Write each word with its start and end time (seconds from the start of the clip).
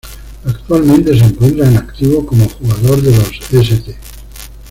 Actualmente 0.43 1.15
se 1.15 1.25
encuentra 1.25 1.67
en 1.67 1.77
activo 1.77 2.25
como 2.25 2.49
jugador 2.49 3.03
de 3.03 3.15
los 3.15 3.29
St. 3.51 3.95